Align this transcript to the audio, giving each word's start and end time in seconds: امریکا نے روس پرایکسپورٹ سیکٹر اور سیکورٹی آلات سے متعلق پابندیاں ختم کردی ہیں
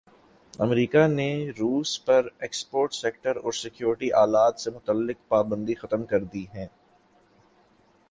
امریکا 0.53 1.05
نے 1.07 1.27
روس 1.59 1.89
پرایکسپورٹ 2.05 2.93
سیکٹر 2.93 3.35
اور 3.35 3.51
سیکورٹی 3.51 4.11
آلات 4.13 4.59
سے 4.59 4.71
متعلق 4.71 5.27
پابندیاں 5.27 5.81
ختم 5.81 6.05
کردی 6.05 6.45
ہیں 6.53 6.67